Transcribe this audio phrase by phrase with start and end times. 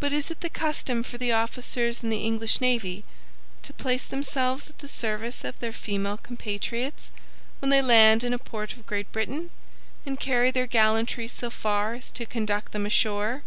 [0.00, 3.04] "But is it the custom for the officers in the English navy
[3.64, 7.10] to place themselves at the service of their female compatriots
[7.58, 9.50] when they land in a port of Great Britain,
[10.06, 13.42] and carry their gallantry so far as to conduct them ashore?"